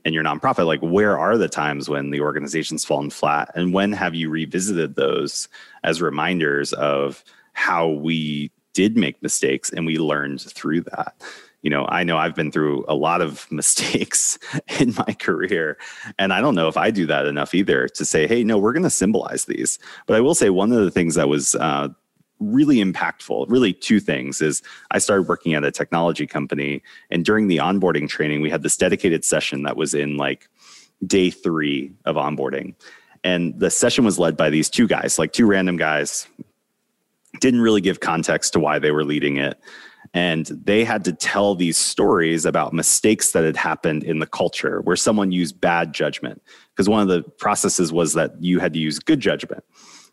[0.05, 3.51] and your nonprofit, like where are the times when the organization's fallen flat?
[3.55, 5.49] And when have you revisited those
[5.83, 11.15] as reminders of how we did make mistakes and we learned through that?
[11.63, 14.39] You know, I know I've been through a lot of mistakes
[14.79, 15.79] in my career.
[16.19, 18.73] And I don't know if I do that enough either to say, hey, no, we're
[18.73, 19.79] going to symbolize these.
[20.07, 21.89] But I will say one of the things that was uh,
[22.39, 26.83] really impactful, really two things is I started working at a technology company.
[27.11, 30.49] And during the onboarding training, we had this dedicated session that was in like
[31.07, 32.75] day three of onboarding.
[33.25, 36.29] And the session was led by these two guys, like two random guys,
[37.41, 39.59] didn't really give context to why they were leading it
[40.17, 44.81] and they had to tell these stories about mistakes that had happened in the culture
[44.81, 46.41] where someone used bad judgment.
[46.71, 49.63] Because one of the processes was that you had to use good judgment.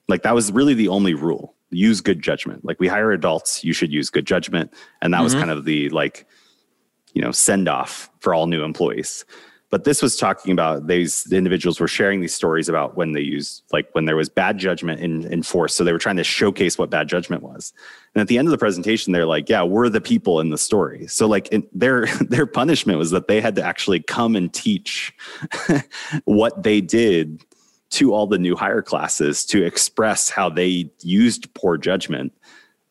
[0.10, 2.66] Like that was really the only rule use good judgment.
[2.66, 4.74] Like we hire adults, you should use good judgment.
[5.02, 5.24] And that mm-hmm.
[5.24, 6.28] was kind of the like,
[7.14, 9.24] you know, send off for all new employees.
[9.74, 13.22] But this was talking about these the individuals were sharing these stories about when they
[13.22, 15.76] used like when there was bad judgment in, in force.
[15.76, 17.74] So they were trying to showcase what bad judgment was.
[18.14, 20.60] And at the end of the presentation, they're like, "Yeah, we're the people in the
[20.60, 24.54] story." So like in, their their punishment was that they had to actually come and
[24.54, 25.12] teach
[26.26, 27.44] what they did
[27.94, 32.32] to all the new hire classes to express how they used poor judgment,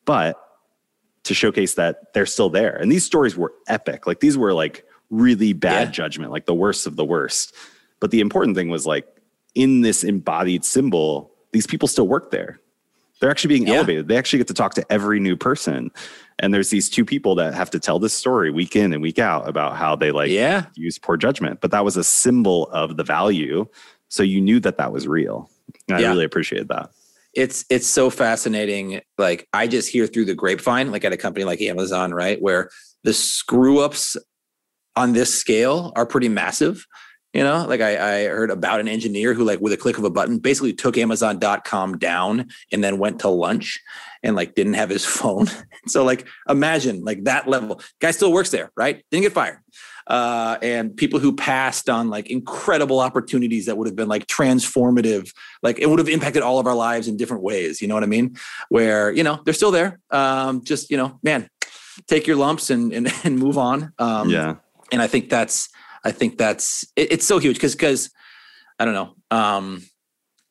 [0.04, 0.36] but
[1.22, 2.74] to showcase that they're still there.
[2.74, 4.04] And these stories were epic.
[4.04, 5.92] Like these were like really bad yeah.
[5.92, 7.54] judgment, like the worst of the worst.
[8.00, 9.06] But the important thing was like
[9.54, 12.58] in this embodied symbol, these people still work there.
[13.20, 13.74] They're actually being yeah.
[13.74, 14.08] elevated.
[14.08, 15.92] They actually get to talk to every new person.
[16.40, 19.20] And there's these two people that have to tell this story week in and week
[19.20, 20.66] out about how they like yeah.
[20.74, 21.60] use poor judgment.
[21.60, 23.66] But that was a symbol of the value.
[24.08, 25.48] So you knew that that was real.
[25.88, 26.08] And yeah.
[26.08, 26.90] I really appreciate that
[27.34, 31.44] it's it's so fascinating like i just hear through the grapevine like at a company
[31.44, 32.68] like amazon right where
[33.04, 34.16] the screw ups
[34.96, 36.86] on this scale are pretty massive.
[37.32, 40.04] You know, like I, I heard about an engineer who, like, with a click of
[40.04, 43.80] a button, basically took Amazon.com down and then went to lunch
[44.22, 45.46] and like didn't have his phone.
[45.86, 47.80] so, like, imagine like that level.
[48.00, 49.02] Guy still works there, right?
[49.10, 49.58] Didn't get fired.
[50.06, 55.32] Uh, and people who passed on like incredible opportunities that would have been like transformative,
[55.62, 57.80] like it would have impacted all of our lives in different ways.
[57.80, 58.36] You know what I mean?
[58.68, 60.00] Where you know they're still there.
[60.10, 61.48] Um, just you know, man,
[62.08, 63.94] take your lumps and and, and move on.
[63.98, 64.56] Um, yeah
[64.92, 65.68] and I think that's
[66.04, 68.10] I think that's it, it's so huge because because
[68.78, 69.82] I don't know um,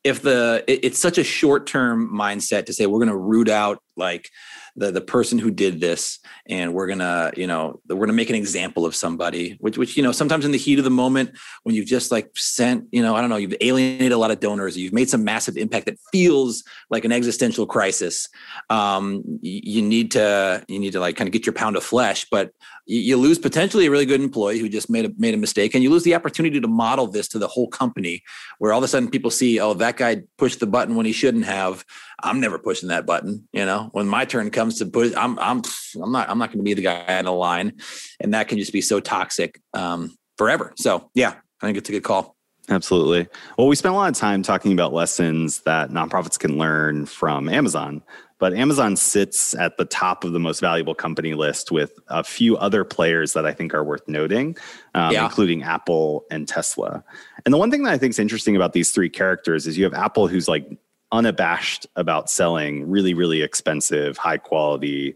[0.03, 3.47] if the it, it's such a short term mindset to say we're going to root
[3.47, 4.29] out like
[4.75, 8.35] the the person who did this and we're gonna you know we're gonna make an
[8.35, 11.75] example of somebody which which you know sometimes in the heat of the moment when
[11.75, 14.77] you've just like sent you know i don't know you've alienated a lot of donors
[14.77, 18.29] you've made some massive impact that feels like an existential crisis
[18.69, 22.25] um you need to you need to like kind of get your pound of flesh
[22.31, 22.51] but
[22.87, 25.83] you lose potentially a really good employee who just made a made a mistake and
[25.83, 28.23] you lose the opportunity to model this to the whole company
[28.57, 31.11] where all of a sudden people see oh that guy pushed the button when he
[31.11, 31.85] shouldn't have
[32.23, 35.61] i'm never pushing that button you know when my turn comes to push i'm i'm
[36.01, 37.73] i'm not i'm not going to be the guy in the line
[38.19, 41.93] and that can just be so toxic um, forever so yeah i think it's a
[41.93, 42.35] good call
[42.69, 43.27] Absolutely.
[43.57, 47.49] Well, we spent a lot of time talking about lessons that nonprofits can learn from
[47.49, 48.03] Amazon.
[48.41, 52.57] But Amazon sits at the top of the most valuable company list with a few
[52.57, 54.57] other players that I think are worth noting,
[54.95, 55.25] um, yeah.
[55.25, 57.03] including Apple and Tesla.
[57.45, 59.83] And the one thing that I think is interesting about these three characters is you
[59.83, 60.65] have Apple, who's like
[61.11, 65.15] unabashed about selling really, really expensive, high quality,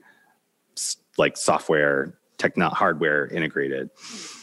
[1.18, 3.90] like software, techno hardware integrated.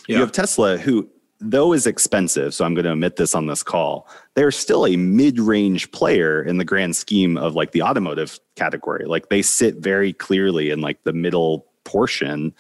[0.09, 0.17] Yeah.
[0.17, 1.09] You have Tesla, who
[1.43, 4.97] though is expensive, so I'm going to omit this on this call, they're still a
[4.97, 9.05] mid-range player in the grand scheme of like the automotive category.
[9.05, 12.55] Like they sit very clearly in like the middle portion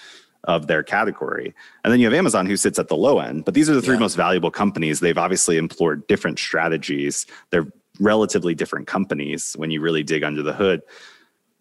[0.44, 1.54] of their category.
[1.84, 3.44] And then you have Amazon who sits at the low end.
[3.44, 4.00] But these are the three yeah.
[4.00, 4.98] most valuable companies.
[4.98, 7.26] They've obviously employed different strategies.
[7.50, 7.68] They're
[8.00, 10.82] relatively different companies when you really dig under the hood.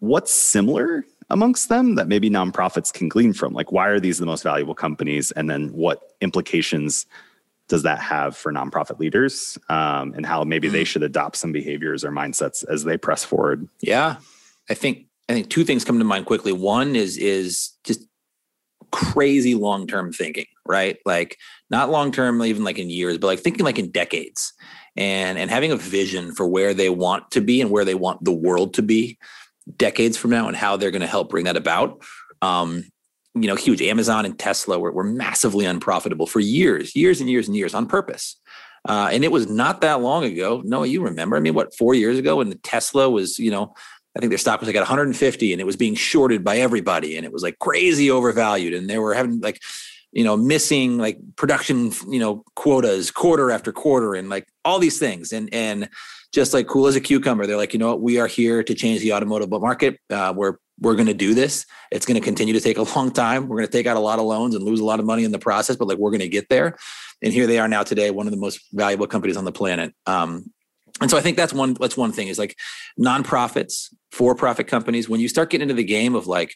[0.00, 3.52] What's similar amongst them that maybe nonprofits can glean from?
[3.52, 5.30] Like, why are these the most valuable companies?
[5.32, 7.06] And then what implications
[7.68, 10.86] does that have for nonprofit leaders um, and how maybe they mm.
[10.86, 13.68] should adopt some behaviors or mindsets as they press forward?
[13.80, 14.16] Yeah,
[14.68, 16.52] I think I think two things come to mind quickly.
[16.52, 18.00] One is is just
[18.90, 20.98] crazy long term thinking, right?
[21.06, 21.38] Like
[21.70, 24.52] not long term, even like in years, but like thinking like in decades,
[24.96, 28.24] and and having a vision for where they want to be and where they want
[28.24, 29.18] the world to be
[29.76, 32.02] decades from now, and how they're going to help bring that about.
[32.40, 32.84] Um,
[33.34, 33.80] you know, huge.
[33.80, 37.86] Amazon and Tesla were, were massively unprofitable for years, years and years and years on
[37.86, 38.38] purpose.
[38.86, 40.60] Uh, and it was not that long ago.
[40.64, 41.36] No, you remember?
[41.36, 43.74] I mean, what four years ago when the Tesla was, you know,
[44.16, 47.16] I think their stock was like at 150 and it was being shorted by everybody
[47.16, 49.60] and it was like crazy overvalued and they were having like
[50.12, 54.98] you know missing like production you know quotas quarter after quarter and like all these
[54.98, 55.32] things.
[55.32, 55.88] And and
[56.32, 58.00] just like cool as a cucumber they're like you know what?
[58.00, 59.98] We are here to change the automotive market.
[60.10, 61.64] Uh, we're we're going to do this.
[61.92, 63.48] It's going to continue to take a long time.
[63.48, 65.24] We're going to take out a lot of loans and lose a lot of money
[65.24, 66.76] in the process but like we're going to get there.
[67.22, 69.94] And here they are now today one of the most valuable companies on the planet.
[70.06, 70.50] Um,
[71.00, 72.56] and so I think that's one that's one thing is like
[73.00, 75.08] nonprofits, for-profit companies.
[75.08, 76.54] When you start getting into the game of like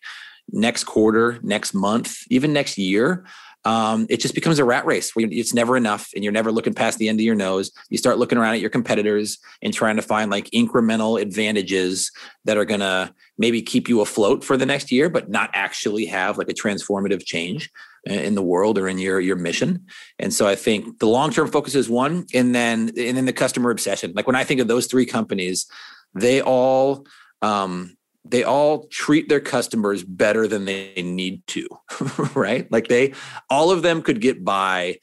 [0.52, 3.24] next quarter, next month, even next year,
[3.66, 6.72] um, it just becomes a rat race where it's never enough and you're never looking
[6.72, 7.72] past the end of your nose.
[7.90, 12.12] You start looking around at your competitors and trying to find like incremental advantages
[12.44, 16.06] that are going to maybe keep you afloat for the next year, but not actually
[16.06, 17.68] have like a transformative change
[18.04, 19.84] in the world or in your your mission.
[20.20, 23.32] And so I think the long term focus is one, and then and then the
[23.32, 24.12] customer obsession.
[24.14, 25.66] Like when I think of those three companies,
[26.14, 27.04] they all
[27.42, 27.95] um,
[28.30, 31.68] they all treat their customers better than they need to,
[32.34, 32.70] right?
[32.70, 33.14] Like they,
[33.50, 34.98] all of them could get by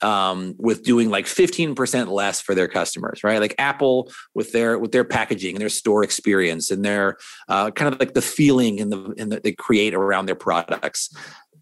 [0.00, 3.40] um, with doing like 15% less for their customers, right?
[3.40, 7.16] Like Apple with their with their packaging and their store experience and their
[7.48, 11.10] uh, kind of like the feeling and the and that they create around their products.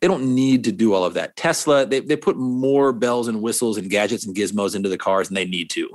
[0.01, 1.37] They don't need to do all of that.
[1.37, 5.29] Tesla, they they put more bells and whistles and gadgets and gizmos into the cars
[5.29, 5.89] than they need to,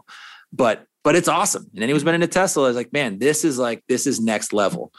[0.51, 1.67] but but it's awesome.
[1.73, 4.53] And anyone who's been into Tesla is like, man, this is like this is next
[4.53, 4.91] level.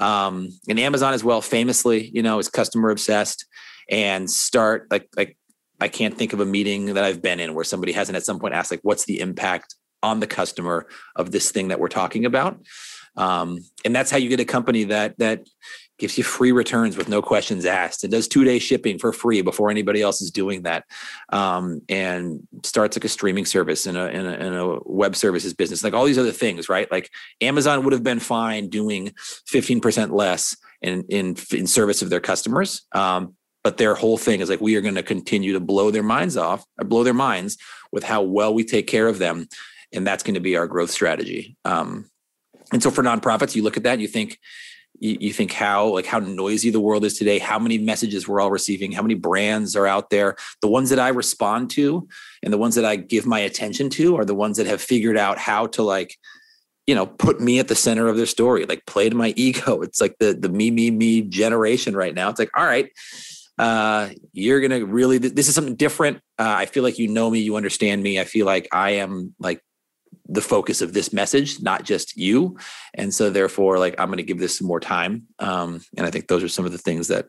[0.00, 3.46] Um, and Amazon as well, famously, you know, is customer obsessed
[3.90, 5.36] and start like like
[5.80, 8.38] I can't think of a meeting that I've been in where somebody hasn't at some
[8.38, 12.24] point asked like, what's the impact on the customer of this thing that we're talking
[12.24, 12.58] about?
[13.16, 15.46] Um, and that's how you get a company that that
[15.98, 18.04] gives you free returns with no questions asked.
[18.04, 20.84] And does two day shipping for free before anybody else is doing that
[21.30, 25.54] um, and starts like a streaming service and a, in a, in a web services
[25.54, 26.90] business like all these other things right?
[26.90, 29.12] Like amazon would have been fine doing
[29.50, 34.48] 15% less in in, in service of their customers um, but their whole thing is
[34.48, 37.56] like we are going to continue to blow their minds off or blow their minds
[37.92, 39.48] with how well we take care of them
[39.92, 42.08] and that's going to be our growth strategy um,
[42.72, 44.38] and so for nonprofits you look at that and you think
[45.00, 48.40] you, you think how like how noisy the world is today how many messages we're
[48.40, 50.36] all receiving how many brands are out there.
[50.62, 52.08] The ones that i respond to
[52.42, 55.16] and the ones that i give my attention to are the ones that have figured
[55.16, 56.16] out how to like
[56.86, 59.82] you know put me at the center of their story like play to my ego.
[59.82, 62.28] It's like the the me me me generation right now.
[62.30, 62.90] It's like all right
[63.58, 66.18] uh you're gonna really this is something different.
[66.38, 68.20] Uh, i feel like you know me you understand me.
[68.20, 69.62] I feel like i am like
[70.28, 72.58] the focus of this message, not just you.
[72.94, 75.26] And so therefore, like I'm going to give this some more time.
[75.38, 77.28] Um, and I think those are some of the things that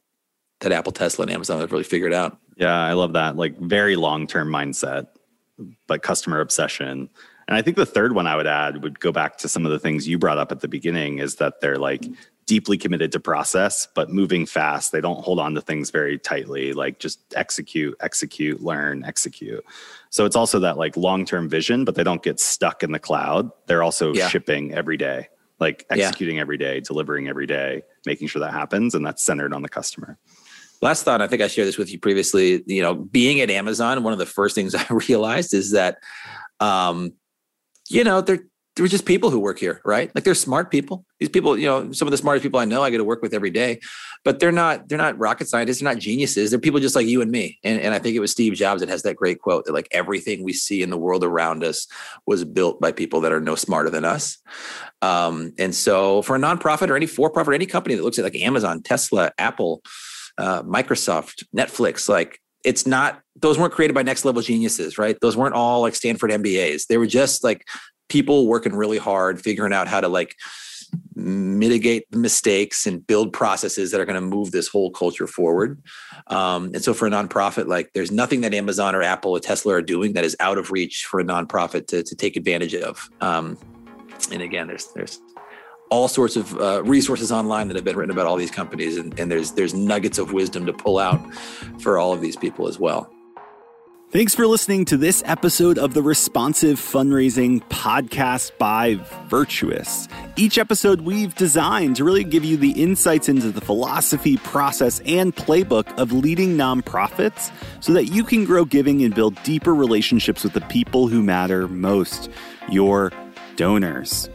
[0.61, 2.37] that Apple, Tesla, and Amazon have really figured out.
[2.55, 3.35] Yeah, I love that.
[3.35, 5.07] Like very long term mindset,
[5.87, 7.09] but customer obsession.
[7.47, 9.71] And I think the third one I would add would go back to some of
[9.71, 12.05] the things you brought up at the beginning is that they're like
[12.47, 14.93] deeply committed to process, but moving fast.
[14.93, 19.63] They don't hold on to things very tightly, like just execute, execute, learn, execute.
[20.09, 22.99] So it's also that like long term vision, but they don't get stuck in the
[22.99, 23.51] cloud.
[23.67, 24.29] They're also yeah.
[24.29, 25.27] shipping every day,
[25.59, 26.41] like executing yeah.
[26.41, 28.95] every day, delivering every day, making sure that happens.
[28.95, 30.17] And that's centered on the customer.
[30.81, 32.63] Last thought, I think I shared this with you previously.
[32.65, 35.97] You know, being at Amazon, one of the first things I realized is that,
[36.61, 37.13] um,
[37.89, 38.45] you know, they're
[38.77, 40.13] they're just people who work here, right?
[40.13, 41.03] Like they're smart people.
[41.19, 43.23] These people, you know, some of the smartest people I know, I get to work
[43.23, 43.79] with every day,
[44.23, 45.79] but they're not they're not rocket scientists.
[45.79, 46.51] They're not geniuses.
[46.51, 47.57] They're people just like you and me.
[47.63, 49.87] And, and I think it was Steve Jobs that has that great quote that like
[49.91, 51.87] everything we see in the world around us
[52.27, 54.37] was built by people that are no smarter than us.
[55.01, 58.23] Um, and so for a nonprofit or any for profit, any company that looks at
[58.23, 59.81] like Amazon, Tesla, Apple,
[60.37, 65.37] uh, Microsoft, Netflix, like it's not those weren't created by next level geniuses right those
[65.37, 67.65] weren't all like stanford mbas they were just like
[68.07, 70.35] people working really hard, figuring out how to like
[71.15, 75.81] mitigate the mistakes and build processes that are going to move this whole culture forward.
[76.27, 79.73] Um, and so for a nonprofit, like there's nothing that Amazon or Apple or Tesla
[79.73, 83.09] are doing that is out of reach for a nonprofit to, to take advantage of.
[83.19, 83.57] Um,
[84.31, 85.19] and again, there's there's
[85.89, 89.17] all sorts of uh, resources online that have been written about all these companies, and,
[89.19, 91.21] and there's there's nuggets of wisdom to pull out
[91.79, 93.11] for all of these people as well.
[94.09, 98.97] Thanks for listening to this episode of the Responsive Fundraising Podcast by
[99.27, 100.07] Virtuous.
[100.37, 105.35] Each episode we've designed to really give you the insights into the philosophy, process, and
[105.35, 107.51] playbook of leading nonprofits
[107.81, 111.67] so that you can grow giving and build deeper relationships with the people who matter
[111.67, 112.29] most
[112.69, 113.11] your
[113.57, 114.29] donors.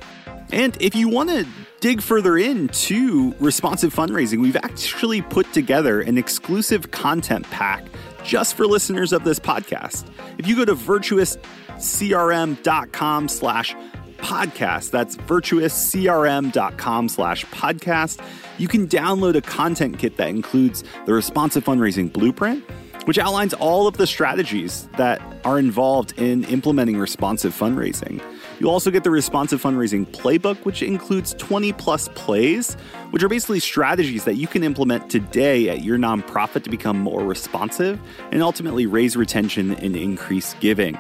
[0.52, 1.46] And if you want to
[1.80, 7.86] dig further into responsive fundraising, we've actually put together an exclusive content pack
[8.24, 10.08] just for listeners of this podcast.
[10.38, 13.76] If you go to virtuouscrm.com slash
[14.18, 18.24] podcast, that's virtuouscrm.com slash podcast,
[18.58, 22.64] you can download a content kit that includes the responsive fundraising blueprint,
[23.06, 28.22] which outlines all of the strategies that are involved in implementing responsive fundraising.
[28.62, 32.74] You'll also get the responsive fundraising playbook, which includes 20 plus plays,
[33.10, 37.24] which are basically strategies that you can implement today at your nonprofit to become more
[37.24, 37.98] responsive
[38.30, 40.96] and ultimately raise retention and increase giving.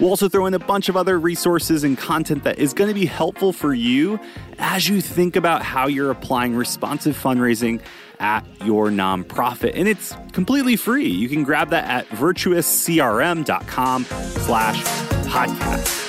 [0.00, 2.94] We'll also throw in a bunch of other resources and content that is going to
[2.94, 4.18] be helpful for you
[4.58, 7.82] as you think about how you're applying responsive fundraising
[8.18, 9.72] at your nonprofit.
[9.74, 11.08] And it's completely free.
[11.08, 14.82] You can grab that at virtuouscrm.com slash
[15.26, 16.03] podcast.